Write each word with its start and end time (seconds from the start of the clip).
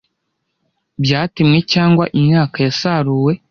byatemwe 1.03 1.59
cyangwa 1.71 2.03
imyaka 2.19 2.57
yasaruwe 2.65 3.33